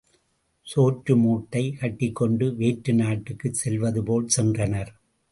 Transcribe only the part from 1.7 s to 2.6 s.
கட்டிக்கொண்டு